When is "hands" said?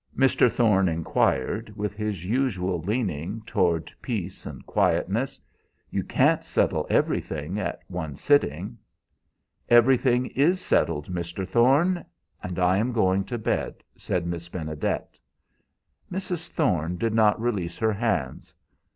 17.93-18.55